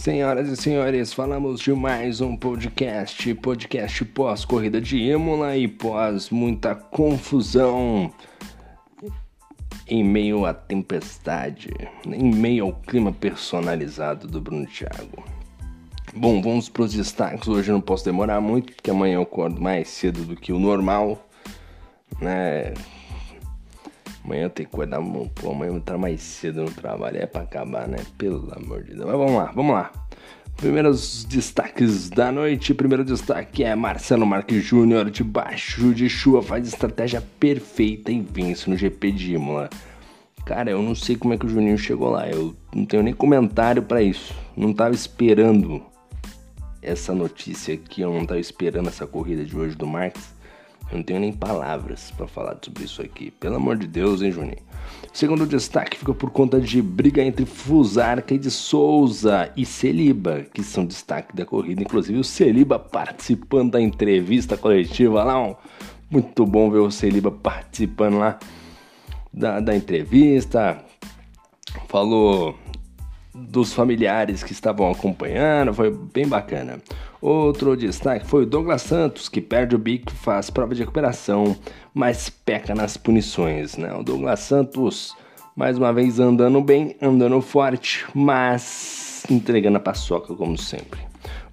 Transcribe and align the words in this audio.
Senhoras 0.00 0.48
e 0.48 0.56
senhores, 0.56 1.12
falamos 1.12 1.60
de 1.60 1.74
mais 1.74 2.22
um 2.22 2.34
podcast, 2.34 3.34
podcast 3.34 4.02
pós 4.06 4.46
corrida 4.46 4.80
de 4.80 4.96
Imola 4.96 5.58
e 5.58 5.68
pós 5.68 6.30
muita 6.30 6.74
confusão 6.74 8.10
em 9.86 10.02
meio 10.02 10.46
à 10.46 10.54
tempestade, 10.54 11.68
em 12.06 12.34
meio 12.34 12.64
ao 12.64 12.72
clima 12.72 13.12
personalizado 13.12 14.26
do 14.26 14.40
Bruno 14.40 14.64
Thiago. 14.64 15.22
Bom, 16.16 16.40
vamos 16.40 16.70
para 16.70 16.84
os 16.84 16.94
destaques. 16.94 17.46
Hoje 17.46 17.70
não 17.70 17.82
posso 17.82 18.06
demorar 18.06 18.40
muito, 18.40 18.72
porque 18.72 18.90
amanhã 18.90 19.16
eu 19.16 19.22
acordo 19.22 19.60
mais 19.60 19.88
cedo 19.88 20.24
do 20.24 20.34
que 20.34 20.50
o 20.50 20.58
normal, 20.58 21.28
né? 22.18 22.72
Amanhã 24.24 24.44
eu 24.44 24.50
tenho 24.50 24.68
que 24.68 24.74
acordar, 24.74 25.00
pô, 25.34 25.50
amanhã 25.50 25.68
eu 25.68 25.72
vou 25.72 25.80
estar 25.80 25.98
mais 25.98 26.20
cedo 26.20 26.62
no 26.62 26.70
trabalho, 26.70 27.16
é 27.16 27.26
para 27.26 27.42
acabar, 27.42 27.88
né? 27.88 27.98
Pelo 28.18 28.52
amor 28.54 28.82
de 28.82 28.94
Deus. 28.94 29.06
Mas 29.06 29.16
vamos 29.16 29.34
lá, 29.34 29.52
vamos 29.54 29.74
lá. 29.74 29.92
Primeiros 30.56 31.24
destaques 31.24 32.10
da 32.10 32.30
noite. 32.30 32.74
Primeiro 32.74 33.02
destaque 33.02 33.64
é 33.64 33.74
Marcelo 33.74 34.26
Marques 34.26 34.62
Júnior, 34.62 35.10
debaixo 35.10 35.94
de 35.94 36.06
chuva, 36.08 36.42
faz 36.42 36.68
estratégia 36.68 37.22
perfeita 37.40 38.12
e 38.12 38.20
vence 38.20 38.68
no 38.68 38.76
GP 38.76 39.10
de 39.12 39.34
Imola. 39.34 39.70
Cara, 40.44 40.70
eu 40.70 40.82
não 40.82 40.94
sei 40.94 41.16
como 41.16 41.32
é 41.32 41.38
que 41.38 41.46
o 41.46 41.48
Juninho 41.48 41.78
chegou 41.78 42.10
lá. 42.10 42.28
Eu 42.28 42.54
não 42.74 42.84
tenho 42.84 43.02
nem 43.02 43.14
comentário 43.14 43.82
para 43.82 44.02
isso. 44.02 44.34
Não 44.54 44.74
tava 44.74 44.94
esperando 44.94 45.82
essa 46.82 47.14
notícia 47.14 47.74
aqui, 47.74 48.02
eu 48.02 48.12
não 48.12 48.26
tava 48.26 48.40
esperando 48.40 48.88
essa 48.88 49.06
corrida 49.06 49.44
de 49.44 49.56
hoje 49.56 49.74
do 49.74 49.86
Marques. 49.86 50.34
Eu 50.90 50.98
não 50.98 51.04
tenho 51.04 51.20
nem 51.20 51.32
palavras 51.32 52.10
para 52.16 52.26
falar 52.26 52.56
sobre 52.62 52.84
isso 52.84 53.00
aqui. 53.00 53.30
Pelo 53.30 53.56
amor 53.56 53.76
de 53.76 53.86
Deus, 53.86 54.22
hein, 54.22 54.32
Juninho? 54.32 54.58
Segundo 55.12 55.46
destaque 55.46 55.98
fica 55.98 56.12
por 56.12 56.30
conta 56.30 56.60
de 56.60 56.82
briga 56.82 57.22
entre 57.22 57.46
Fusarca 57.46 58.34
e 58.34 58.38
de 58.38 58.50
Souza 58.50 59.52
e 59.56 59.64
Celiba, 59.64 60.46
que 60.52 60.62
são 60.62 60.84
destaque 60.84 61.34
da 61.34 61.44
corrida. 61.44 61.82
Inclusive 61.82 62.18
o 62.18 62.24
Celiba 62.24 62.78
participando 62.78 63.72
da 63.72 63.80
entrevista 63.80 64.56
coletiva 64.56 65.22
lá. 65.22 65.56
Muito 66.10 66.44
bom 66.44 66.70
ver 66.70 66.78
o 66.78 66.90
Celiba 66.90 67.30
participando 67.30 68.18
lá 68.18 68.38
da, 69.32 69.60
da 69.60 69.76
entrevista. 69.76 70.84
Falou 71.88 72.56
dos 73.34 73.72
familiares 73.72 74.42
que 74.42 74.52
estavam 74.52 74.90
acompanhando, 74.90 75.72
foi 75.72 75.90
bem 75.90 76.26
bacana. 76.26 76.78
Outro 77.20 77.76
destaque 77.76 78.26
foi 78.26 78.44
o 78.44 78.46
Douglas 78.46 78.82
Santos, 78.82 79.28
que 79.28 79.40
perde 79.40 79.76
o 79.76 79.78
bico, 79.78 80.10
faz 80.10 80.50
prova 80.50 80.74
de 80.74 80.80
recuperação, 80.80 81.56
mas 81.92 82.30
peca 82.30 82.74
nas 82.74 82.96
punições. 82.96 83.76
Né? 83.76 83.92
O 83.92 84.02
Douglas 84.02 84.40
Santos, 84.40 85.14
mais 85.54 85.76
uma 85.76 85.92
vez, 85.92 86.18
andando 86.18 86.60
bem, 86.60 86.96
andando 87.00 87.40
forte, 87.40 88.06
mas 88.14 89.24
entregando 89.30 89.76
a 89.76 89.80
paçoca, 89.80 90.34
como 90.34 90.56
sempre. 90.56 91.00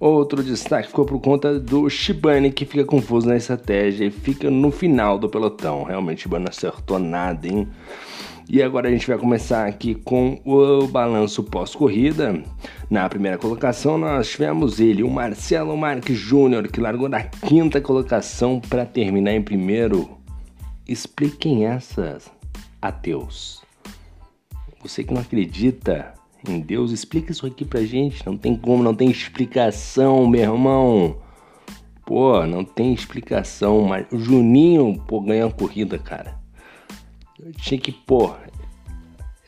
Outro 0.00 0.42
destaque 0.42 0.88
ficou 0.88 1.04
por 1.04 1.20
conta 1.20 1.58
do 1.58 1.90
Shibane, 1.90 2.52
que 2.52 2.64
fica 2.64 2.84
confuso 2.84 3.28
na 3.28 3.36
estratégia 3.36 4.06
e 4.06 4.10
fica 4.10 4.48
no 4.48 4.70
final 4.70 5.18
do 5.18 5.28
pelotão. 5.28 5.82
Realmente, 5.82 6.18
o 6.18 6.22
Shibane 6.22 6.46
acertou 6.48 6.98
nada, 6.98 7.46
hein? 7.48 7.68
E 8.50 8.62
agora 8.62 8.88
a 8.88 8.90
gente 8.90 9.06
vai 9.06 9.18
começar 9.18 9.66
aqui 9.66 9.94
com 9.94 10.40
o 10.42 10.86
balanço 10.86 11.44
pós-corrida. 11.44 12.42
Na 12.88 13.06
primeira 13.06 13.36
colocação 13.36 13.98
nós 13.98 14.30
tivemos 14.30 14.80
ele, 14.80 15.02
o 15.02 15.10
Marcelo 15.10 15.76
Marques 15.76 16.16
Júnior, 16.16 16.66
que 16.68 16.80
largou 16.80 17.10
na 17.10 17.22
quinta 17.22 17.78
colocação 17.78 18.58
para 18.58 18.86
terminar 18.86 19.34
em 19.34 19.42
primeiro. 19.42 20.08
Expliquem 20.88 21.66
essas, 21.66 22.30
ateus. 22.80 23.62
Você 24.82 25.04
que 25.04 25.12
não 25.12 25.20
acredita 25.20 26.14
em 26.48 26.58
Deus, 26.58 26.90
explica 26.90 27.32
isso 27.32 27.46
aqui 27.46 27.66
pra 27.66 27.82
gente. 27.82 28.24
Não 28.24 28.34
tem 28.34 28.56
como, 28.56 28.82
não 28.82 28.94
tem 28.94 29.10
explicação, 29.10 30.26
meu 30.26 30.40
irmão. 30.40 31.18
Pô, 32.06 32.46
não 32.46 32.64
tem 32.64 32.94
explicação, 32.94 33.82
mas 33.82 34.06
o 34.10 34.18
Juninho, 34.18 34.98
pô, 35.06 35.20
ganhou 35.20 35.50
a 35.50 35.52
corrida, 35.52 35.98
cara. 35.98 36.38
Eu 37.40 37.52
tinha 37.52 37.80
que, 37.80 37.92
pô, 37.92 38.34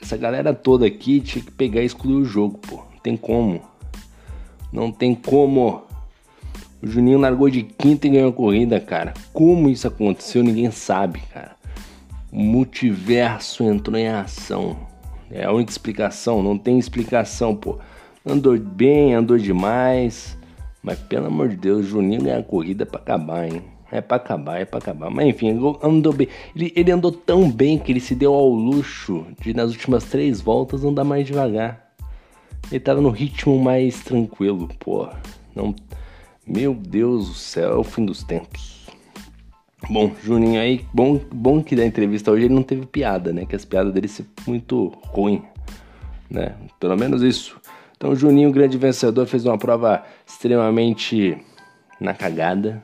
essa 0.01 0.17
galera 0.17 0.55
toda 0.55 0.87
aqui 0.87 1.21
tinha 1.21 1.45
que 1.45 1.51
pegar 1.51 1.83
e 1.83 1.87
excluir 1.87 2.15
o 2.15 2.25
jogo, 2.25 2.59
pô. 2.59 2.77
Não 2.77 3.01
tem 3.03 3.17
como. 3.17 3.61
Não 4.73 4.93
tem 4.93 5.15
como. 5.15 5.83
O 6.81 6.87
Juninho 6.87 7.19
largou 7.19 7.51
de 7.51 7.65
quinta 7.65 8.07
e 8.07 8.11
ganhou 8.11 8.31
a 8.31 8.33
corrida, 8.33 8.79
cara. 8.81 9.13
Como 9.33 9.69
isso 9.69 9.89
aconteceu, 9.89 10.43
ninguém 10.43 10.71
sabe, 10.71 11.21
cara. 11.33 11.57
O 12.31 12.39
multiverso 12.39 13.65
entrou 13.65 13.99
em 13.99 14.09
ação. 14.09 14.77
É 15.31 15.45
a 15.45 15.53
única 15.53 15.73
explicação, 15.73 16.43
não 16.43 16.57
tem 16.57 16.79
explicação, 16.79 17.57
pô. 17.57 17.79
Andou 18.25 18.57
bem, 18.59 19.15
andou 19.15 19.37
demais. 19.37 20.39
Mas 20.83 20.99
pelo 20.99 21.27
amor 21.27 21.49
de 21.49 21.57
Deus, 21.57 21.87
Juninho 21.87 22.23
ganhou 22.23 22.41
a 22.41 22.45
corrida 22.45 22.87
pra 22.87 23.01
acabar, 23.01 23.47
hein? 23.47 23.63
É 23.93 24.01
pra 24.01 24.17
acabar, 24.19 24.61
é 24.61 24.65
pra 24.65 24.79
acabar. 24.79 25.11
Mas 25.11 25.27
enfim, 25.27 25.59
andou 25.83 26.13
bem. 26.13 26.29
Ele, 26.55 26.73
ele 26.77 26.93
andou 26.93 27.11
tão 27.11 27.51
bem 27.51 27.79
que 27.79 27.91
ele 27.91 28.01
se 28.01 28.15
deu 28.15 28.33
ao 28.33 28.49
luxo 28.49 29.27
de, 29.41 29.53
nas 29.53 29.73
últimas 29.73 30.05
três 30.05 30.41
voltas, 30.41 30.85
andar 30.85 31.05
mais 31.05 31.27
devagar. 31.27 31.91
Ele 32.71 32.81
tava 32.81 33.01
no 33.01 33.11
ritmo 33.11 33.59
mais 33.59 34.01
tranquilo, 34.01 34.69
pô. 34.79 35.09
Não... 35.55 35.75
Meu 36.47 36.75
Deus 36.75 37.29
do 37.29 37.35
céu, 37.35 37.73
é 37.73 37.77
o 37.77 37.85
fim 37.85 38.05
dos 38.05 38.23
tempos. 38.25 38.81
Bom, 39.89 40.13
Juninho 40.23 40.61
aí, 40.61 40.85
bom, 40.93 41.21
bom 41.33 41.63
que 41.63 41.75
da 41.75 41.85
entrevista 41.85 42.31
hoje 42.31 42.45
ele 42.45 42.55
não 42.55 42.63
teve 42.63 42.87
piada, 42.87 43.33
né? 43.33 43.47
Que 43.47 43.57
as 43.57 43.65
piadas 43.65 43.93
dele 43.93 44.09
são 44.09 44.27
muito 44.47 44.93
ruim, 45.03 45.43
né? 46.29 46.55
Pelo 46.79 46.97
menos 46.97 47.23
isso. 47.23 47.61
Então, 47.97 48.15
Juninho, 48.15 48.53
grande 48.53 48.79
vencedor, 48.79 49.27
fez 49.27 49.45
uma 49.45 49.59
prova 49.59 50.05
extremamente 50.27 51.37
na 52.01 52.15
cagada, 52.15 52.83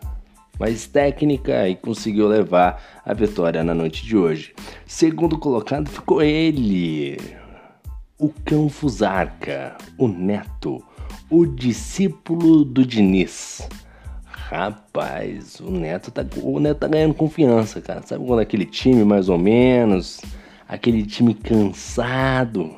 mais 0.59 0.87
técnica 0.87 1.69
e 1.69 1.77
conseguiu 1.77 2.29
levar 2.29 2.83
a 3.05 3.13
vitória 3.13 3.63
na 3.63 3.75
noite 3.75 4.05
de 4.05 4.17
hoje. 4.17 4.55
Segundo 4.87 5.39
colocado 5.39 5.89
ficou 5.89 6.23
ele, 6.23 7.19
o 8.19 8.31
Cão 8.45 8.69
Fusarca, 8.69 9.77
o 9.99 10.09
Neto, 10.09 10.83
o 11.31 11.45
discípulo 11.45 12.65
do 12.65 12.85
Diniz. 12.85 13.69
Rapaz, 14.25 15.61
o 15.61 15.71
Neto 15.71 16.11
tá, 16.11 16.25
o 16.41 16.61
Neto 16.61 16.79
tá 16.79 16.89
ganhando 16.89 17.15
confiança, 17.15 17.81
cara. 17.81 18.03
Sabe 18.07 18.25
quando 18.25 18.41
aquele 18.41 18.65
time 18.65 19.05
mais 19.05 19.29
ou 19.29 19.37
menos, 19.37 20.21
aquele 20.69 21.05
time 21.05 21.35
cansado, 21.35 22.77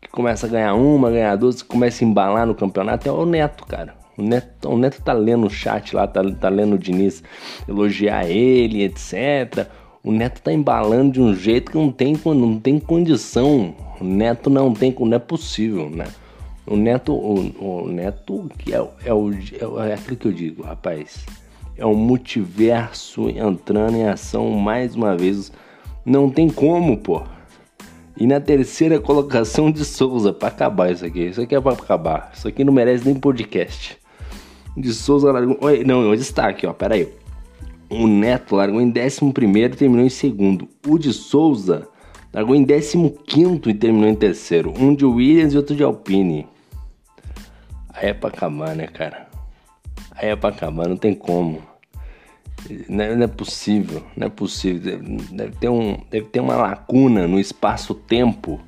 que 0.00 0.08
começa 0.08 0.46
a 0.46 0.50
ganhar 0.50 0.74
uma, 0.74 1.10
ganhar 1.10 1.36
duas, 1.36 1.62
começa 1.62 2.02
a 2.02 2.08
embalar 2.08 2.46
no 2.46 2.54
campeonato, 2.54 3.08
é 3.08 3.12
o 3.12 3.26
Neto, 3.26 3.66
cara. 3.66 4.01
O 4.16 4.22
Neto, 4.22 4.68
o 4.68 4.76
Neto 4.76 5.00
tá 5.02 5.12
lendo 5.12 5.46
o 5.46 5.50
chat 5.50 5.96
lá, 5.96 6.06
tá, 6.06 6.22
tá 6.32 6.48
lendo 6.48 6.74
o 6.74 6.78
Diniz 6.78 7.22
elogiar 7.66 8.28
ele, 8.28 8.82
etc. 8.82 9.66
O 10.04 10.12
Neto 10.12 10.42
tá 10.42 10.52
embalando 10.52 11.12
de 11.12 11.20
um 11.20 11.34
jeito 11.34 11.72
que 11.72 11.78
não 11.78 11.90
tem, 11.90 12.14
não 12.24 12.58
tem 12.58 12.78
condição. 12.78 13.74
O 14.00 14.04
Neto 14.04 14.50
não 14.50 14.74
tem, 14.74 14.94
não 14.98 15.16
é 15.16 15.18
possível, 15.18 15.88
né? 15.88 16.06
O 16.66 16.76
Neto, 16.76 17.14
o, 17.14 17.84
o 17.84 17.88
Neto 17.88 18.50
que 18.58 18.74
é, 18.74 18.86
é, 19.04 19.14
o, 19.14 19.32
é, 19.32 19.90
é 19.90 19.94
aquilo 19.94 20.16
que 20.16 20.28
eu 20.28 20.32
digo, 20.32 20.62
rapaz. 20.62 21.24
É 21.76 21.86
um 21.86 21.94
multiverso 21.94 23.30
entrando 23.30 23.96
em 23.96 24.06
ação 24.06 24.50
mais 24.50 24.94
uma 24.94 25.16
vez. 25.16 25.50
Não 26.04 26.28
tem 26.28 26.50
como, 26.50 26.98
pô. 26.98 27.22
E 28.14 28.26
na 28.26 28.40
terceira 28.40 29.00
colocação 29.00 29.72
de 29.72 29.84
Souza, 29.86 30.34
para 30.34 30.48
acabar 30.48 30.92
isso 30.92 31.04
aqui. 31.04 31.28
Isso 31.28 31.40
aqui 31.40 31.54
é 31.54 31.60
para 31.60 31.72
acabar. 31.72 32.30
Isso 32.34 32.46
aqui 32.46 32.62
não 32.62 32.72
merece 32.72 33.06
nem 33.06 33.14
podcast 33.14 34.01
de 34.76 34.92
Souza 34.92 35.30
largou. 35.30 35.58
Não, 35.86 36.10
o 36.10 36.16
destaque, 36.16 36.66
ó, 36.66 36.72
pera 36.72 36.94
aí. 36.94 37.08
O 37.90 38.06
Neto 38.06 38.56
largou 38.56 38.80
em 38.80 38.88
11 38.88 39.20
e 39.54 39.68
terminou 39.70 40.04
em 40.04 40.08
segundo. 40.08 40.68
O 40.86 40.98
de 40.98 41.12
Souza 41.12 41.88
largou 42.32 42.56
em 42.56 42.64
15 42.64 42.98
e 43.66 43.74
terminou 43.74 44.08
em 44.08 44.14
terceiro. 44.14 44.72
Um 44.78 44.94
de 44.94 45.04
Williams 45.04 45.52
e 45.52 45.56
outro 45.56 45.76
de 45.76 45.82
Alpine. 45.82 46.46
Aí 47.92 48.08
é 48.08 48.14
pra 48.14 48.30
acabar, 48.30 48.74
né, 48.74 48.86
cara? 48.86 49.28
Aí 50.12 50.30
é 50.30 50.36
pra 50.36 50.50
acabar, 50.50 50.88
não 50.88 50.96
tem 50.96 51.14
como. 51.14 51.62
Não 52.88 53.04
é, 53.04 53.14
não 53.14 53.24
é 53.24 53.28
possível, 53.28 54.02
não 54.16 54.26
é 54.28 54.30
possível. 54.30 54.98
Deve 55.30 55.52
ter, 55.56 55.68
um, 55.68 55.98
deve 56.10 56.26
ter 56.26 56.40
uma 56.40 56.56
lacuna 56.56 57.26
no 57.26 57.38
espaço-tempo 57.38 58.60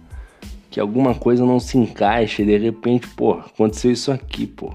que 0.70 0.80
alguma 0.80 1.14
coisa 1.14 1.46
não 1.46 1.60
se 1.60 1.78
encaixa 1.78 2.42
e 2.42 2.46
de 2.46 2.58
repente, 2.58 3.06
pô, 3.08 3.34
aconteceu 3.34 3.92
isso 3.92 4.10
aqui, 4.10 4.46
pô. 4.46 4.74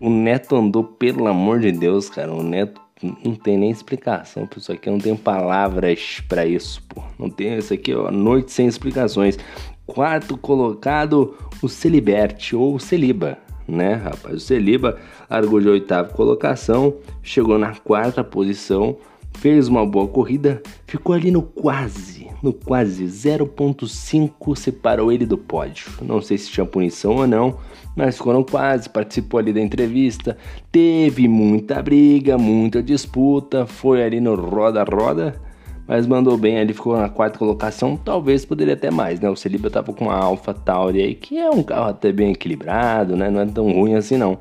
O 0.00 0.08
Neto 0.08 0.54
andou, 0.54 0.84
pelo 0.84 1.26
amor 1.26 1.60
de 1.60 1.72
Deus, 1.72 2.08
cara. 2.08 2.32
O 2.32 2.42
Neto 2.42 2.80
não 3.24 3.34
tem 3.34 3.56
nem 3.56 3.70
explicação 3.70 4.46
por 4.46 4.58
isso 4.58 4.72
aqui. 4.72 4.88
Não 4.88 4.98
tenho 4.98 5.16
palavras 5.16 6.22
para 6.28 6.46
isso, 6.46 6.82
pô. 6.88 7.02
Não 7.18 7.28
tem 7.28 7.56
isso 7.58 7.74
aqui, 7.74 7.94
ó. 7.94 8.10
Noite 8.10 8.52
sem 8.52 8.66
explicações. 8.66 9.38
Quarto 9.86 10.36
colocado, 10.36 11.34
o 11.62 11.68
Celiberte 11.68 12.54
ou 12.54 12.78
Celiba, 12.78 13.38
né, 13.66 13.94
rapaz? 13.94 14.34
O 14.34 14.40
Celiba 14.40 14.98
largou 15.28 15.60
de 15.60 15.68
oitava 15.68 16.08
colocação, 16.10 16.94
chegou 17.22 17.58
na 17.58 17.74
quarta 17.74 18.22
posição, 18.22 18.98
fez 19.34 19.68
uma 19.68 19.86
boa 19.86 20.08
corrida, 20.08 20.62
ficou 20.86 21.14
ali 21.14 21.30
no 21.30 21.42
quase, 21.42 22.28
no 22.42 22.52
quase 22.52 23.04
0.5 23.04 24.56
separou 24.56 25.12
ele 25.12 25.24
do 25.26 25.38
pódio. 25.38 25.90
Não 26.02 26.20
sei 26.20 26.38
se 26.38 26.50
tinha 26.50 26.66
punição 26.66 27.16
ou 27.16 27.26
não, 27.26 27.56
mas 27.94 28.16
ficou 28.16 28.32
no 28.32 28.44
quase, 28.44 28.88
participou 28.88 29.38
ali 29.38 29.52
da 29.52 29.60
entrevista, 29.60 30.36
teve 30.70 31.28
muita 31.28 31.82
briga, 31.82 32.36
muita 32.36 32.82
disputa, 32.82 33.66
foi 33.66 34.02
ali 34.02 34.20
no 34.20 34.34
roda-roda, 34.34 35.40
mas 35.86 36.06
mandou 36.06 36.36
bem 36.36 36.58
ali, 36.58 36.74
ficou 36.74 36.96
na 36.96 37.08
quarta 37.08 37.38
colocação, 37.38 37.96
talvez 37.96 38.44
poderia 38.44 38.74
até 38.74 38.90
mais, 38.90 39.20
né? 39.20 39.30
O 39.30 39.36
Celiba 39.36 39.70
tava 39.70 39.92
com 39.92 40.04
uma 40.04 40.16
Alpha 40.16 40.52
Tauri 40.52 41.00
aí, 41.00 41.14
que 41.14 41.38
é 41.38 41.48
um 41.48 41.62
carro 41.62 41.88
até 41.88 42.12
bem 42.12 42.32
equilibrado, 42.32 43.16
né? 43.16 43.30
Não 43.30 43.40
é 43.40 43.46
tão 43.46 43.72
ruim 43.72 43.94
assim 43.94 44.18
não. 44.18 44.38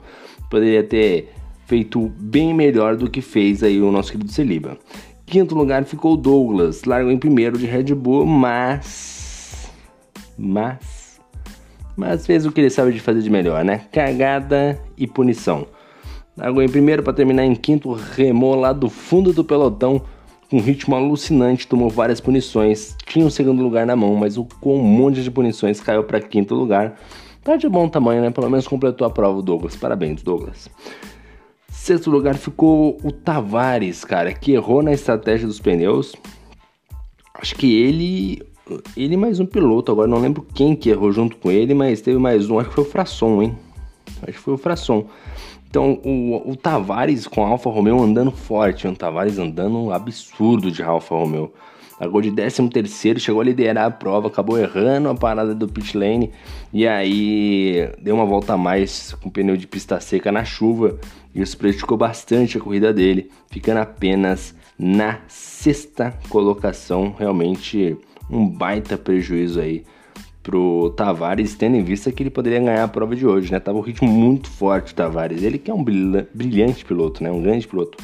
Poderia 0.50 0.84
ter 0.84 1.34
feito 1.68 2.10
bem 2.18 2.54
melhor 2.54 2.96
do 2.96 3.10
que 3.10 3.22
fez 3.22 3.62
aí 3.62 3.82
o 3.82 3.92
nosso 3.92 4.12
querido 4.12 4.32
Celiba. 4.32 4.78
Quinto 5.26 5.54
lugar 5.54 5.84
ficou 5.84 6.16
Douglas, 6.16 6.86
largou 6.86 7.12
em 7.12 7.18
primeiro 7.18 7.58
de 7.58 7.66
Red 7.66 7.94
Bull, 7.94 8.26
mas. 8.26 9.70
Mas. 10.38 11.20
Mas 11.98 12.26
fez 12.26 12.46
o 12.46 12.52
que 12.52 12.62
ele 12.62 12.70
sabe 12.70 12.94
de 12.94 13.02
fazer 13.02 13.22
de 13.22 13.30
melhor, 13.30 13.66
né? 13.66 13.82
Cagada 13.92 14.82
e 14.98 15.06
punição. 15.06 15.68
Largou 16.38 16.64
em 16.64 16.70
primeiro 16.70 17.04
para 17.04 17.12
terminar 17.12 17.44
em 17.44 17.56
quinto, 17.56 17.92
remou 17.92 18.56
lá 18.56 18.72
do 18.72 18.90
fundo 18.90 19.34
do 19.34 19.44
pelotão 19.44 20.02
com 20.50 20.58
um 20.58 20.62
ritmo 20.62 20.96
alucinante, 20.96 21.68
tomou 21.68 21.90
várias 21.90 22.22
punições, 22.22 22.96
tinha 23.06 23.26
o 23.26 23.32
segundo 23.32 23.62
lugar 23.62 23.86
na 23.86 23.96
mão, 23.98 24.16
mas 24.16 24.38
com 24.62 24.78
um 24.78 24.84
monte 24.84 25.22
de 25.22 25.30
punições 25.30 25.82
caiu 25.82 26.06
para 26.06 26.22
quinto 26.22 26.56
lugar. 26.56 26.98
Tá 27.44 27.58
de 27.58 27.68
bom 27.68 27.90
tamanho, 27.90 28.22
né? 28.22 28.30
Pelo 28.30 28.50
menos 28.50 28.66
completou 28.68 29.06
a 29.06 29.10
prova 29.10 29.40
o 29.40 29.42
Douglas. 29.42 29.76
Parabéns, 29.76 30.22
Douglas. 30.22 30.70
Sexto 31.88 32.12
lugar 32.12 32.36
ficou 32.36 32.98
o 33.02 33.14
Tavares, 33.14 34.04
cara, 34.04 34.34
que 34.34 34.52
errou 34.52 34.84
na 34.84 34.92
estratégia 34.92 35.48
dos 35.48 35.58
pneus. 35.58 36.14
Acho 37.34 37.56
que 37.56 37.82
ele. 37.82 38.42
Ele 38.98 39.16
mais 39.16 39.40
um 39.40 39.46
piloto, 39.46 39.90
agora 39.90 40.06
não 40.06 40.20
lembro 40.20 40.46
quem 40.54 40.76
que 40.76 40.90
errou 40.90 41.14
junto 41.14 41.38
com 41.38 41.50
ele, 41.50 41.74
mas 41.74 42.02
teve 42.02 42.18
mais 42.18 42.50
um, 42.50 42.60
acho 42.60 42.68
que 42.68 42.76
foi 42.76 42.84
o 42.84 42.88
Frasson, 42.88 43.42
hein? 43.42 43.58
Acho 44.22 44.34
que 44.34 44.38
foi 44.38 44.56
o 44.56 44.58
Frasson. 44.58 45.08
Então 45.70 46.02
o, 46.04 46.52
o 46.52 46.58
Tavares 46.58 47.26
com 47.26 47.46
a 47.46 47.48
Alfa 47.48 47.70
Romeo 47.70 48.04
andando 48.04 48.32
forte, 48.32 48.86
o 48.86 48.94
Tavares 48.94 49.40
andando 49.40 49.90
absurdo 49.94 50.70
de 50.70 50.84
Alfa 50.84 51.16
Romeo. 51.16 51.54
Largou 52.00 52.22
de 52.22 52.32
13 52.32 52.70
terceiro, 52.70 53.20
chegou 53.20 53.42
a 53.42 53.44
liderar 53.44 53.86
a 53.86 53.92
prova, 53.92 54.28
acabou 54.28 54.60
errando 54.60 55.10
a 55.10 55.16
parada 55.16 55.56
do 55.56 55.68
pit 55.68 55.98
lane 55.98 56.32
e 56.72 56.88
aí 56.88 57.90
deu 58.00 58.14
uma 58.16 58.26
volta 58.26 58.54
a 58.54 58.58
mais 58.58 59.14
com 59.14 59.30
pneu 59.30 59.58
de 59.58 59.66
pista 59.66 60.00
seca 60.00 60.32
na 60.32 60.46
chuva. 60.46 61.00
E 61.34 61.42
isso 61.42 61.58
prejudicou 61.58 61.98
bastante 61.98 62.58
a 62.58 62.62
corrida 62.62 62.94
dele, 62.94 63.32
ficando 63.50 63.78
apenas 63.78 64.56
na 64.78 65.20
sexta 65.28 66.14
colocação. 66.30 67.16
Realmente 67.18 67.98
um 68.30 68.48
baita 68.48 68.98
prejuízo 68.98 69.60
aí 69.60 69.84
pro 70.44 70.92
Tavares, 70.92 71.56
tendo 71.56 71.76
em 71.76 71.84
vista 71.84 72.12
que 72.12 72.24
ele 72.24 72.30
poderia 72.30 72.60
ganhar 72.60 72.84
a 72.84 72.88
prova 72.88 73.16
de 73.16 73.26
hoje, 73.26 73.52
né? 73.52 73.60
Tava 73.60 73.78
um 73.78 73.82
ritmo 73.82 74.08
muito 74.08 74.50
forte 74.50 74.94
o 74.94 74.96
Tavares. 74.96 75.44
Ele 75.44 75.58
que 75.58 75.70
é 75.70 75.74
um 75.74 75.84
brilhante 75.84 76.86
piloto, 76.86 77.24
né? 77.24 77.32
Um 77.32 77.42
grande 77.42 77.68
piloto, 77.68 77.98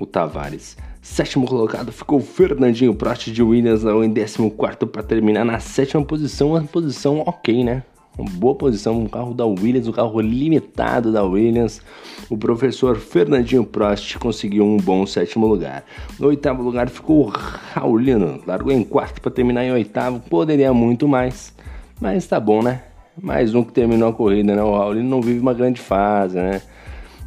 o 0.00 0.06
Tavares. 0.06 0.76
Sétimo 1.02 1.48
colocado 1.48 1.90
ficou 1.90 2.20
Fernandinho 2.20 2.94
Prost 2.94 3.28
de 3.32 3.42
Williams 3.42 3.82
em 3.82 4.14
14 4.14 4.86
para 4.86 5.02
terminar 5.02 5.44
na 5.44 5.58
sétima 5.58 6.04
posição, 6.04 6.50
uma 6.50 6.62
posição 6.62 7.24
ok, 7.26 7.64
né? 7.64 7.82
Uma 8.16 8.30
boa 8.30 8.54
posição, 8.54 9.00
um 9.00 9.08
carro 9.08 9.34
da 9.34 9.44
Williams, 9.44 9.88
um 9.88 9.92
carro 9.92 10.20
limitado 10.20 11.10
da 11.10 11.24
Williams. 11.24 11.82
O 12.30 12.38
professor 12.38 12.96
Fernandinho 12.98 13.64
Prost 13.64 14.16
conseguiu 14.18 14.64
um 14.64 14.76
bom 14.76 15.04
sétimo 15.04 15.44
lugar. 15.44 15.84
No 16.20 16.28
oitavo 16.28 16.62
lugar 16.62 16.88
ficou 16.88 17.32
Raulino, 17.74 18.40
largou 18.46 18.70
em 18.70 18.84
quarto 18.84 19.20
para 19.20 19.32
terminar 19.32 19.64
em 19.64 19.72
oitavo, 19.72 20.20
poderia 20.30 20.72
muito 20.72 21.08
mais, 21.08 21.52
mas 22.00 22.28
tá 22.28 22.38
bom, 22.38 22.62
né? 22.62 22.80
Mais 23.20 23.56
um 23.56 23.64
que 23.64 23.72
terminou 23.72 24.08
a 24.08 24.12
corrida, 24.12 24.54
né? 24.54 24.62
O 24.62 24.70
Raulino 24.70 25.08
não 25.08 25.20
vive 25.20 25.40
uma 25.40 25.52
grande 25.52 25.80
fase, 25.80 26.36
né? 26.36 26.62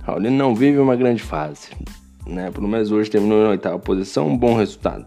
Raulino 0.04 0.38
não 0.38 0.56
vive 0.56 0.80
uma 0.80 0.95
grande 0.95 1.22
fase 1.22 1.72
né? 2.25 2.51
Pelo 2.51 2.68
menos 2.68 2.92
hoje 2.92 3.10
terminou 3.10 3.44
na 3.44 3.50
oitava 3.50 3.77
posição, 3.80 4.27
um 4.27 4.38
bom 4.38 4.56
resultado. 4.56 5.06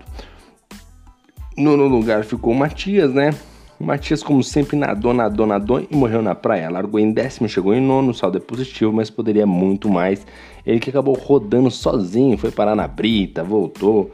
No 1.56 1.74
lugar 1.74 2.24
ficou 2.24 2.52
o 2.52 2.56
Matias, 2.56 3.12
né? 3.12 3.34
O 3.80 3.84
Matias, 3.84 4.22
como 4.22 4.42
sempre, 4.42 4.76
nadou, 4.76 5.14
nadou, 5.14 5.46
nadou 5.46 5.80
e 5.80 5.94
morreu 5.94 6.20
na 6.20 6.34
praia. 6.34 6.68
Largou 6.68 6.98
em 6.98 7.12
décimo, 7.12 7.48
chegou 7.48 7.74
em 7.74 7.80
nono, 7.80 8.10
o 8.10 8.14
saldo 8.14 8.36
é 8.36 8.40
positivo, 8.40 8.92
mas 8.92 9.08
poderia 9.08 9.46
muito 9.46 9.88
mais. 9.88 10.26
Ele 10.66 10.80
que 10.80 10.90
acabou 10.90 11.14
rodando 11.14 11.70
sozinho, 11.70 12.36
foi 12.36 12.50
parar 12.50 12.74
na 12.74 12.88
brita, 12.88 13.44
voltou. 13.44 14.12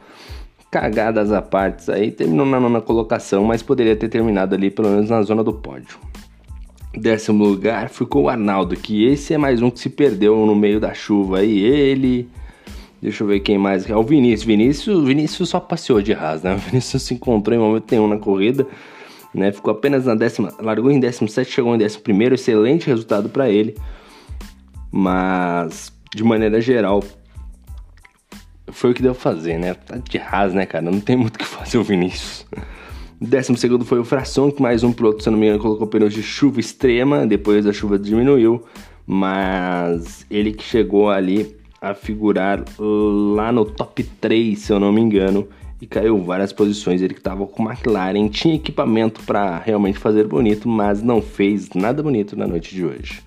Cagadas 0.69 1.31
à 1.31 1.41
parte 1.41 1.89
aí, 1.91 2.11
terminou 2.11 2.45
na 2.45 2.59
nona 2.59 2.81
colocação, 2.81 3.43
mas 3.43 3.63
poderia 3.63 3.95
ter 3.95 4.09
terminado 4.09 4.53
ali 4.53 4.69
pelo 4.69 4.89
menos 4.89 5.09
na 5.09 5.21
zona 5.21 5.43
do 5.43 5.53
pódio. 5.53 5.97
Décimo 6.95 7.43
lugar 7.43 7.89
ficou 7.89 8.23
o 8.23 8.29
Arnaldo, 8.29 8.75
que 8.75 9.05
esse 9.05 9.33
é 9.33 9.37
mais 9.37 9.61
um 9.61 9.69
que 9.69 9.79
se 9.79 9.89
perdeu 9.89 10.45
no 10.45 10.55
meio 10.55 10.79
da 10.79 10.93
chuva 10.93 11.39
aí. 11.39 11.59
Ele 11.59 12.29
Deixa 13.05 13.23
eu 13.23 13.27
ver 13.27 13.39
quem 13.41 13.55
mais. 13.55 13.87
É 13.87 13.95
o 13.95 14.01
Vinícius. 14.01 14.43
Vinícius, 14.43 15.07
Vinícius 15.07 15.49
só 15.49 15.59
passeou 15.59 16.01
de 16.01 16.11
Haas, 16.11 16.41
né? 16.41 16.55
O 16.55 16.57
Vinícius 16.71 17.03
se 17.03 17.13
encontrou 17.13 17.55
em 17.55 17.59
momento 17.59 17.91
nenhum 17.91 18.07
na 18.07 18.17
corrida, 18.17 18.65
né? 19.31 19.51
Ficou 19.51 19.71
apenas 19.71 20.05
na 20.05 20.15
décima, 20.15 20.51
largou 20.59 20.89
em 20.89 20.99
17, 20.99 21.51
chegou 21.51 21.75
em 21.75 21.83
11 21.83 21.99
primeiro, 21.99 22.33
excelente 22.33 22.87
resultado 22.87 23.29
para 23.29 23.47
ele. 23.47 23.75
Mas 24.91 25.93
de 26.15 26.23
maneira 26.23 26.59
geral, 26.59 27.03
foi 28.69 28.89
o 28.89 28.93
que 28.95 29.03
deu 29.03 29.13
pra 29.13 29.21
fazer, 29.21 29.59
né? 29.59 29.75
Tá 29.75 29.97
de 29.97 30.17
Haas, 30.17 30.55
né, 30.55 30.65
cara? 30.65 30.89
Não 30.89 30.99
tem 30.99 31.15
muito 31.15 31.35
o 31.35 31.39
que 31.39 31.45
fazer 31.45 31.77
o 31.77 31.83
Vinícius. 31.83 32.43
Décimo 33.21 33.55
segundo 33.55 33.85
foi 33.85 33.99
o 33.99 34.03
Fração, 34.03 34.49
que 34.49 34.63
mais 34.63 34.81
um 34.81 34.91
piloto, 34.91 35.21
se 35.21 35.29
não 35.29 35.37
me 35.37 35.45
engano, 35.45 35.61
colocou 35.61 35.85
pneus 35.85 36.11
de 36.11 36.23
chuva 36.23 36.59
extrema, 36.59 37.27
depois 37.27 37.67
a 37.67 37.71
chuva 37.71 37.99
diminuiu, 37.99 38.63
mas 39.05 40.25
ele 40.31 40.53
que 40.53 40.63
chegou 40.63 41.11
ali 41.11 41.55
a 41.89 41.93
figurar 41.93 42.63
lá 42.79 43.51
no 43.51 43.65
top 43.65 44.03
3, 44.03 44.57
se 44.57 44.73
eu 44.73 44.79
não 44.79 44.91
me 44.91 45.01
engano, 45.01 45.47
e 45.79 45.85
caiu 45.85 46.21
várias 46.23 46.51
posições. 46.51 47.01
Ele 47.01 47.13
que 47.13 47.19
estava 47.19 47.45
com 47.45 47.69
McLaren, 47.69 48.27
tinha 48.27 48.55
equipamento 48.55 49.21
para 49.23 49.59
realmente 49.59 49.99
fazer 49.99 50.25
bonito, 50.27 50.67
mas 50.67 51.03
não 51.03 51.21
fez 51.21 51.69
nada 51.75 52.01
bonito 52.01 52.35
na 52.35 52.47
noite 52.47 52.73
de 52.73 52.83
hoje. 52.83 53.21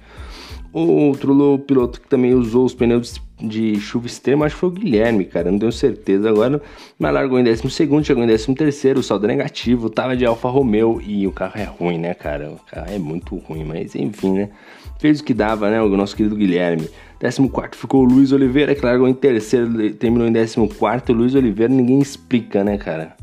Outro 0.73 1.59
piloto 1.67 2.01
que 2.01 2.09
também 2.09 2.35
usou 2.35 2.65
os 2.65 2.75
pneus 2.75 3.21
de 3.41 3.77
chuva 3.81 4.07
extrema, 4.07 4.45
acho 4.45 4.57
que 4.57 4.61
foi 4.61 4.69
o 4.69 4.73
Guilherme, 4.73 5.25
cara, 5.25 5.51
não 5.51 5.59
tenho 5.59 5.73
certeza 5.73 6.29
agora, 6.29 6.61
mas 6.99 7.15
largou 7.15 7.39
em 7.39 7.45
12 7.45 7.71
segundo, 7.71 8.05
chegou 8.05 8.23
em 8.23 8.27
13 8.27 8.55
terceiro, 8.55 9.01
o 9.01 9.03
saldo 9.03 9.25
é 9.27 9.29
negativo, 9.29 9.89
tava 9.89 10.17
de 10.17 10.27
Alfa 10.27 10.49
Romeo 10.49 11.01
e 11.01 11.27
o 11.27 11.33
carro 11.33 11.55
é 11.55 11.65
ruim, 11.65 11.99
né, 11.99 12.13
cara? 12.13 12.51
O 12.51 12.61
carro 12.71 12.91
é 12.91 12.99
muito 12.99 13.37
ruim, 13.37 13.65
mas 13.65 13.95
enfim, 13.95 14.33
né? 14.33 14.51
Fez 14.99 15.21
o 15.21 15.25
que 15.25 15.33
dava, 15.33 15.71
né, 15.71 15.81
o 15.81 15.89
nosso 15.89 16.17
querido 16.17 16.35
Guilherme. 16.35 16.89
14 17.21 17.51
ficou 17.77 18.03
o 18.03 18.05
Luiz 18.05 18.33
Oliveira, 18.33 18.75
que 18.75 18.85
largou 18.85 19.09
em 19.09 19.15
terceiro, 19.15 19.93
terminou 19.95 20.27
em 20.27 20.33
14. 20.33 21.13
Luiz 21.13 21.35
Oliveira 21.35 21.73
ninguém 21.73 22.01
explica, 22.01 22.63
né, 22.63 22.77
cara? 22.79 23.17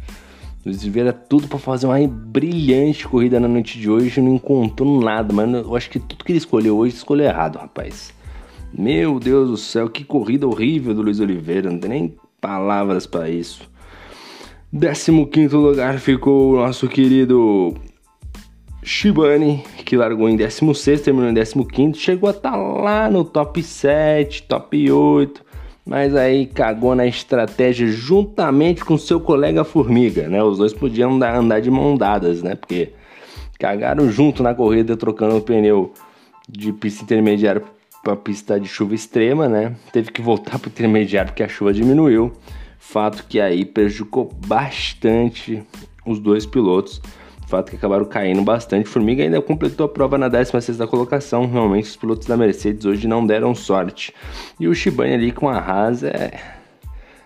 Luiz 0.65 0.81
Oliveira 0.81 1.13
tudo 1.13 1.47
para 1.47 1.59
fazer 1.59 1.85
uma 1.85 2.07
brilhante 2.07 3.07
corrida 3.07 3.39
na 3.39 3.47
noite 3.47 3.79
de 3.79 3.89
hoje, 3.89 4.19
não 4.19 4.35
encontrou 4.35 5.01
nada, 5.01 5.33
mas 5.33 5.53
eu 5.53 5.75
acho 5.75 5.89
que 5.89 5.99
tudo 5.99 6.25
que 6.25 6.31
ele 6.31 6.39
escolheu 6.39 6.75
hoje 6.77 6.95
escolheu 6.95 7.27
errado, 7.27 7.57
rapaz. 7.57 8.13
Meu 8.73 9.19
Deus 9.19 9.49
do 9.49 9.57
céu, 9.57 9.89
que 9.89 10.03
corrida 10.03 10.47
horrível 10.47 10.93
do 10.93 11.01
Luiz 11.01 11.19
Oliveira, 11.19 11.69
não 11.69 11.77
tem 11.77 11.89
nem 11.89 12.17
palavras 12.41 13.05
para 13.05 13.29
isso. 13.29 13.69
15 14.73 15.55
lugar 15.55 15.99
ficou 15.99 16.53
o 16.53 16.55
nosso 16.57 16.87
querido 16.87 17.73
Shibane, 18.85 19.63
que 19.83 19.97
largou 19.97 20.29
em 20.29 20.35
16, 20.35 21.01
terminou 21.01 21.31
em 21.31 21.65
15, 21.65 21.99
chegou 21.99 22.29
a 22.29 22.31
estar 22.31 22.51
tá 22.51 22.55
lá 22.55 23.09
no 23.09 23.25
top 23.25 23.63
7, 23.63 24.43
top 24.43 24.91
8, 24.91 25.43
mas 25.83 26.15
aí 26.15 26.45
cagou 26.45 26.93
na 26.93 27.07
estratégia 27.07 27.87
juntamente 27.87 28.85
com 28.85 28.95
seu 28.95 29.19
colega 29.19 29.63
Formiga, 29.63 30.29
né? 30.29 30.43
Os 30.43 30.59
dois 30.59 30.71
podiam 30.71 31.15
andar, 31.15 31.35
andar 31.35 31.61
de 31.61 31.71
mão 31.71 31.97
dadas, 31.97 32.43
né? 32.43 32.53
Porque 32.53 32.93
cagaram 33.57 34.07
junto 34.11 34.43
na 34.43 34.53
corrida, 34.53 34.95
trocando 34.95 35.35
o 35.35 35.41
pneu 35.41 35.91
de 36.47 36.71
pista 36.71 37.03
intermediária 37.03 37.63
para 38.03 38.15
pista 38.15 38.59
de 38.59 38.67
chuva 38.67 38.93
extrema, 38.93 39.49
né? 39.49 39.75
Teve 39.91 40.11
que 40.11 40.21
voltar 40.21 40.59
para 40.59 40.67
o 40.67 40.71
intermediário 40.71 41.31
porque 41.31 41.41
a 41.41 41.47
chuva 41.47 41.73
diminuiu. 41.73 42.31
Fato 42.77 43.25
que 43.27 43.41
aí 43.41 43.65
prejudicou 43.65 44.31
bastante 44.45 45.63
os 46.05 46.19
dois 46.19 46.45
pilotos 46.45 47.01
fato 47.47 47.69
que 47.69 47.75
acabaram 47.75 48.05
caindo 48.05 48.41
bastante. 48.41 48.89
Formiga 48.89 49.23
ainda 49.23 49.41
completou 49.41 49.85
a 49.85 49.89
prova 49.89 50.17
na 50.17 50.27
16 50.27 50.77
colocação. 50.89 51.45
Realmente 51.45 51.89
os 51.89 51.95
pilotos 51.95 52.27
da 52.27 52.35
Mercedes 52.37 52.85
hoje 52.85 53.07
não 53.07 53.25
deram 53.25 53.53
sorte. 53.55 54.13
E 54.59 54.67
o 54.67 54.75
Shibane 54.75 55.13
ali 55.13 55.31
com 55.31 55.47
a 55.47 55.57
Haas 55.57 56.03
é... 56.03 56.39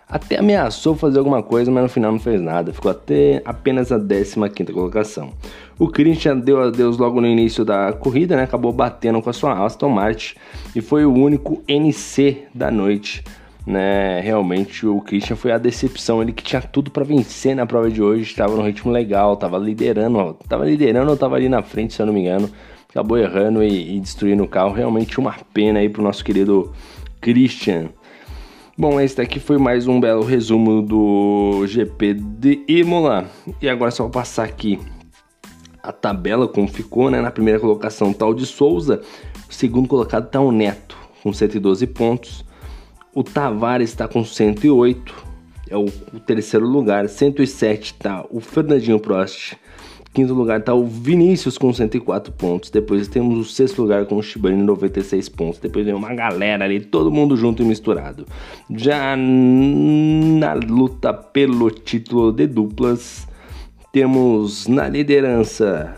até 0.08 0.38
ameaçou 0.38 0.96
fazer 0.96 1.20
alguma 1.20 1.42
coisa, 1.42 1.72
mas 1.72 1.84
no 1.84 1.90
final 1.90 2.12
não 2.12 2.20
fez 2.20 2.42
nada. 2.42 2.74
Ficou 2.74 2.92
até 2.92 3.42
apenas 3.46 3.92
a 3.92 4.00
15 4.00 4.74
colocação. 4.74 5.32
O 5.78 5.88
Christian 5.88 6.38
deu 6.38 6.62
adeus 6.62 6.98
logo 6.98 7.22
no 7.22 7.28
início 7.28 7.64
da 7.64 7.94
corrida, 7.94 8.36
né? 8.36 8.44
acabou 8.44 8.74
batendo 8.74 9.22
com 9.22 9.30
a 9.30 9.34
sua 9.34 9.66
Aston 9.66 9.90
Martin 9.90 10.36
e 10.76 10.82
foi 10.82 11.06
o 11.06 11.14
único 11.14 11.64
NC 11.68 12.48
da 12.54 12.70
noite 12.70 13.24
né? 13.70 14.20
Realmente 14.20 14.88
o 14.88 15.00
Christian 15.00 15.36
foi 15.36 15.52
a 15.52 15.58
decepção, 15.60 16.24
ele 16.24 16.34
que 16.34 16.44
tinha 16.44 16.60
tudo 16.60 16.90
para 16.90 17.04
vencer 17.04 17.56
na 17.56 17.68
prova 17.68 17.90
de 17.90 18.02
hoje, 18.02 18.24
estava 18.24 18.56
no 18.56 18.64
ritmo 18.64 18.92
legal, 18.92 19.36
estava 19.36 19.60
liderando, 19.60 20.36
estava 20.44 20.66
liderando 20.66 21.14
estava 21.14 21.36
ali 21.36 21.48
na 21.48 21.62
frente, 21.62 21.94
se 21.94 22.02
eu 22.02 22.08
não 22.08 22.14
me 22.14 22.22
engano, 22.22 22.50
acabou 22.90 23.16
errando 23.16 23.64
e, 23.64 23.96
e 23.96 24.00
destruindo 24.00 24.44
o 24.44 24.48
carro. 24.48 24.74
Realmente 24.74 25.20
uma 25.20 25.36
pena 25.54 25.80
aí 25.80 25.88
pro 25.88 26.02
nosso 26.02 26.26
querido 26.26 26.74
Christian. 27.22 27.90
Bom, 28.76 29.00
esse 29.00 29.18
daqui 29.18 29.40
foi 29.40 29.60
mais 29.60 29.88
um 29.88 30.00
belo 30.00 30.24
resumo 30.24 30.82
do 30.82 31.64
GP 31.68 32.16
de 32.16 32.64
Imola. 32.68 33.30
E 33.62 33.70
agora 33.70 33.92
só 33.92 34.04
vou 34.04 34.12
passar 34.12 34.46
aqui 34.46 34.80
a 35.84 35.92
tabela 35.92 36.48
como 36.48 36.68
ficou, 36.68 37.12
né? 37.12 37.22
Na 37.22 37.30
primeira 37.30 37.60
colocação 37.60 38.12
tá 38.12 38.26
o 38.26 38.34
de 38.34 38.48
Souza, 38.48 39.02
o 39.48 39.54
segundo 39.54 39.88
colocado 39.88 40.28
tá 40.28 40.40
o 40.40 40.52
Neto 40.52 40.98
com 41.22 41.32
112 41.32 41.86
pontos. 41.88 42.49
O 43.14 43.24
Tavares 43.24 43.90
está 43.90 44.08
com 44.08 44.24
108, 44.24 45.16
é 45.70 45.76
o, 45.76 45.86
o, 45.86 46.20
terceiro 46.20 46.66
lugar. 46.68 47.08
107 47.08 47.96
tá 47.96 48.26
o 48.30 48.40
Fernandinho 48.40 49.00
Prost. 49.00 49.54
Quinto 50.14 50.34
lugar 50.34 50.62
tá 50.62 50.74
o 50.74 50.86
Vinícius 50.88 51.58
com 51.58 51.72
104 51.72 52.34
pontos. 52.34 52.70
Depois 52.70 53.08
temos 53.08 53.38
o 53.38 53.50
sexto 53.50 53.82
lugar 53.82 54.06
com 54.06 54.18
o 54.18 54.24
Shibane 54.24 54.62
96 54.64 55.30
pontos. 55.30 55.60
Depois 55.60 55.86
vem 55.86 55.94
uma 55.94 56.14
galera 56.14 56.66
ali, 56.66 56.80
todo 56.80 57.12
mundo 57.12 57.38
junto 57.38 57.62
e 57.62 57.66
misturado. 57.66 58.26
Já 58.76 59.16
na 59.16 60.54
luta 60.54 61.14
pelo 61.14 61.70
título 61.70 62.32
de 62.32 62.48
duplas, 62.48 63.28
temos 63.92 64.68
na 64.68 64.88
liderança 64.88 65.96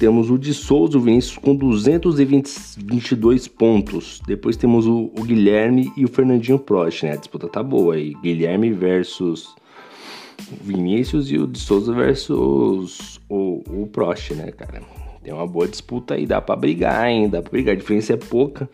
temos 0.00 0.30
o 0.30 0.38
de 0.38 0.54
Souza, 0.54 0.96
o 0.96 1.00
Vinícius, 1.00 1.36
com 1.36 1.54
222 1.54 3.46
pontos. 3.46 4.22
Depois 4.26 4.56
temos 4.56 4.86
o, 4.86 5.10
o, 5.14 5.22
Guilherme 5.22 5.92
e 5.94 6.06
o 6.06 6.08
Fernandinho 6.08 6.58
Prost, 6.58 7.02
né? 7.02 7.12
A 7.12 7.16
disputa 7.16 7.46
tá 7.46 7.62
boa 7.62 7.96
aí. 7.96 8.14
Guilherme 8.22 8.72
versus 8.72 9.54
Vinícius 10.62 11.30
e 11.30 11.36
o 11.36 11.46
de 11.46 11.58
Souza 11.58 11.92
versus 11.92 13.20
o, 13.28 13.62
o 13.68 13.86
Prost, 13.92 14.30
né, 14.30 14.50
cara? 14.52 14.82
Tem 15.22 15.34
uma 15.34 15.46
boa 15.46 15.68
disputa 15.68 16.14
aí, 16.14 16.24
dá 16.24 16.40
pra 16.40 16.56
brigar 16.56 16.98
ainda, 16.98 17.36
dá 17.36 17.42
pra 17.42 17.50
brigar. 17.50 17.74
A 17.74 17.78
diferença 17.78 18.14
é 18.14 18.16
pouca. 18.16 18.70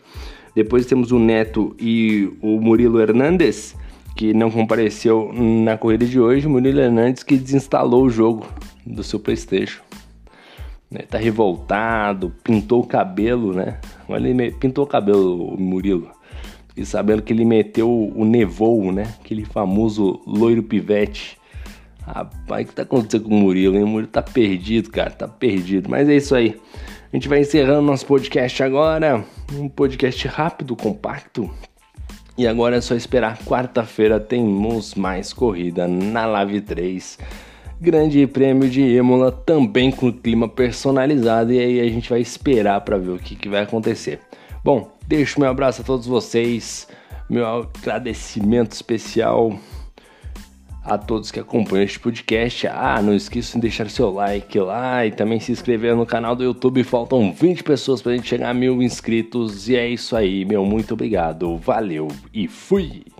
Depois 0.55 0.85
temos 0.85 1.11
o 1.11 1.19
Neto 1.19 1.75
e 1.77 2.31
o 2.41 2.61
Murilo 2.61 3.01
Hernandes, 3.01 3.75
que 4.15 4.33
não 4.33 4.49
compareceu 4.49 5.33
na 5.33 5.77
corrida 5.77 6.05
de 6.05 6.21
hoje. 6.21 6.47
O 6.47 6.49
Murilo 6.49 6.79
Hernandes 6.79 7.21
que 7.21 7.35
desinstalou 7.35 8.05
o 8.05 8.09
jogo 8.09 8.47
do 8.85 9.03
seu 9.03 9.19
PlayStation 9.19 9.86
né? 10.89 11.01
Tá 11.09 11.17
revoltado, 11.17 12.33
pintou 12.43 12.81
o 12.81 12.87
cabelo, 12.87 13.53
né? 13.53 13.79
Ele 14.09 14.51
pintou 14.51 14.85
o 14.85 14.87
cabelo, 14.87 15.53
o 15.53 15.59
Murilo. 15.59 16.09
E 16.75 16.85
sabendo 16.85 17.21
que 17.21 17.33
ele 17.33 17.43
meteu 17.43 17.89
o 17.89 18.23
Nevou, 18.23 18.91
né? 18.91 19.15
Aquele 19.19 19.43
famoso 19.43 20.21
loiro 20.25 20.63
pivete. 20.63 21.37
Rapaz, 22.05 22.65
o 22.65 22.69
que 22.69 22.75
tá 22.75 22.83
acontecendo 22.83 23.23
com 23.23 23.35
o 23.35 23.39
Murilo, 23.39 23.75
hein? 23.75 23.83
O 23.83 23.87
Murilo 23.87 24.11
tá 24.11 24.21
perdido, 24.21 24.89
cara, 24.89 25.09
tá 25.09 25.27
perdido. 25.27 25.89
Mas 25.89 26.07
é 26.07 26.15
isso 26.15 26.35
aí. 26.35 26.55
A 27.11 27.15
gente 27.15 27.27
vai 27.27 27.39
encerrando 27.39 27.81
nosso 27.81 28.05
podcast 28.05 28.61
agora. 28.61 29.25
Um 29.53 29.67
podcast 29.67 30.27
rápido, 30.27 30.75
compacto. 30.75 31.49
E 32.37 32.45
agora 32.45 32.75
é 32.75 32.81
só 32.81 32.93
esperar 32.93 33.39
quarta-feira 33.39 34.19
temos 34.19 34.93
mais 34.93 35.33
corrida 35.33 35.87
na 35.87 36.27
Live 36.27 36.61
3 36.61 37.17
Grande 37.79 38.25
Prêmio 38.25 38.69
de 38.69 38.81
Imola 38.81 39.31
também 39.31 39.91
com 39.91 40.11
clima 40.11 40.47
personalizado 40.47 41.53
e 41.53 41.59
aí 41.59 41.79
a 41.79 41.89
gente 41.89 42.09
vai 42.09 42.19
esperar 42.19 42.81
para 42.81 42.97
ver 42.97 43.11
o 43.11 43.19
que, 43.19 43.35
que 43.35 43.47
vai 43.47 43.61
acontecer. 43.61 44.19
Bom, 44.63 44.91
deixo 45.07 45.39
meu 45.39 45.49
abraço 45.49 45.81
a 45.81 45.85
todos 45.85 46.07
vocês, 46.07 46.87
meu 47.29 47.45
agradecimento 47.45 48.71
especial 48.71 49.57
a 50.87 50.97
todos 50.97 51.31
que 51.31 51.39
acompanham 51.39 51.83
este 51.83 51.99
podcast. 51.99 52.67
Ah, 52.67 53.01
não 53.01 53.13
esqueça 53.13 53.57
de 53.57 53.61
deixar 53.61 53.89
seu 53.89 54.09
like 54.09 54.57
lá 54.57 55.05
e 55.05 55.11
também 55.11 55.39
se 55.39 55.51
inscrever 55.51 55.95
no 55.95 56.05
canal 56.05 56.35
do 56.35 56.43
YouTube. 56.43 56.83
Faltam 56.83 57.31
20 57.33 57.63
pessoas 57.63 58.01
para 58.01 58.13
a 58.13 58.15
gente 58.15 58.27
chegar 58.27 58.49
a 58.49 58.53
mil 58.53 58.81
inscritos. 58.81 59.67
E 59.67 59.75
é 59.75 59.87
isso 59.87 60.15
aí, 60.15 60.45
meu. 60.45 60.65
Muito 60.65 60.93
obrigado. 60.93 61.57
Valeu 61.57 62.07
e 62.33 62.47
fui! 62.47 63.16